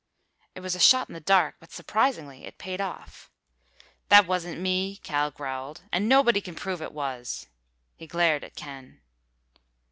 [0.55, 3.29] It was a shot in the dark, but surprisingly it paid off.
[4.09, 7.45] "That wasn't me," Cal growled, "and nobody can prove it was!"
[7.97, 9.01] He glared at Ken.